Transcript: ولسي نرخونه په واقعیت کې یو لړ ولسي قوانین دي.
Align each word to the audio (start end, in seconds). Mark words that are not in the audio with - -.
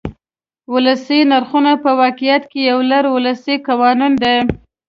ولسي 0.73 1.19
نرخونه 1.31 1.71
په 1.83 1.89
واقعیت 2.01 2.43
کې 2.51 2.59
یو 2.71 2.79
لړ 2.91 3.03
ولسي 3.15 3.55
قوانین 3.67 4.13
دي. 4.23 4.37